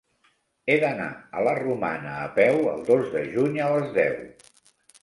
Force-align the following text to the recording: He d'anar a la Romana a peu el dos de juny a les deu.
He 0.71 0.77
d'anar 0.83 1.09
a 1.35 1.43
la 1.49 1.53
Romana 1.59 2.15
a 2.23 2.27
peu 2.41 2.59
el 2.73 2.83
dos 2.91 3.07
de 3.19 3.23
juny 3.37 3.65
a 3.69 3.71
les 3.79 3.97
deu. 4.01 4.23